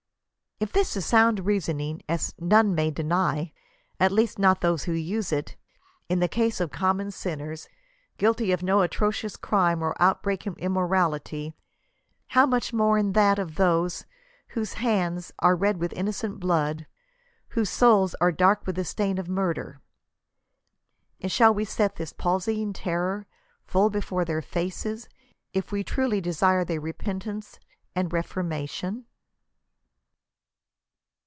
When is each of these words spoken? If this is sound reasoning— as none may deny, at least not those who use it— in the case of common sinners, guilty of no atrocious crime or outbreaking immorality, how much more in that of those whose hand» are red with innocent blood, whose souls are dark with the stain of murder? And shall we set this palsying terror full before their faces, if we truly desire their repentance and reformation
If 0.63 0.73
this 0.73 0.95
is 0.95 1.07
sound 1.07 1.47
reasoning— 1.47 2.03
as 2.07 2.35
none 2.37 2.75
may 2.75 2.91
deny, 2.91 3.51
at 3.99 4.11
least 4.11 4.37
not 4.37 4.61
those 4.61 4.83
who 4.83 4.91
use 4.91 5.31
it— 5.31 5.55
in 6.07 6.19
the 6.19 6.27
case 6.27 6.59
of 6.61 6.69
common 6.69 7.09
sinners, 7.09 7.67
guilty 8.19 8.51
of 8.51 8.61
no 8.61 8.81
atrocious 8.83 9.37
crime 9.37 9.81
or 9.81 9.99
outbreaking 9.99 10.55
immorality, 10.59 11.55
how 12.27 12.45
much 12.45 12.73
more 12.73 12.99
in 12.99 13.13
that 13.13 13.39
of 13.39 13.55
those 13.55 14.05
whose 14.49 14.73
hand» 14.73 15.31
are 15.39 15.55
red 15.55 15.77
with 15.79 15.93
innocent 15.93 16.39
blood, 16.39 16.85
whose 17.47 17.71
souls 17.71 18.13
are 18.21 18.31
dark 18.31 18.67
with 18.67 18.75
the 18.75 18.85
stain 18.85 19.17
of 19.17 19.27
murder? 19.27 19.81
And 21.19 21.31
shall 21.31 21.55
we 21.55 21.65
set 21.65 21.95
this 21.95 22.13
palsying 22.13 22.71
terror 22.73 23.25
full 23.65 23.89
before 23.89 24.25
their 24.25 24.43
faces, 24.43 25.09
if 25.53 25.71
we 25.71 25.83
truly 25.83 26.21
desire 26.21 26.63
their 26.63 26.79
repentance 26.79 27.57
and 27.95 28.13
reformation 28.13 29.07